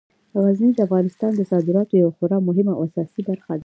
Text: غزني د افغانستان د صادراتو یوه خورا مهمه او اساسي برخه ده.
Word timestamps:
غزني 0.43 0.69
د 0.75 0.79
افغانستان 0.87 1.31
د 1.35 1.41
صادراتو 1.51 1.93
یوه 2.01 2.11
خورا 2.17 2.37
مهمه 2.47 2.71
او 2.75 2.81
اساسي 2.87 3.21
برخه 3.29 3.49
ده. 3.57 3.59